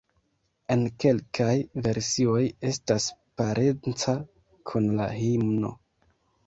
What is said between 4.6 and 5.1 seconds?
kun la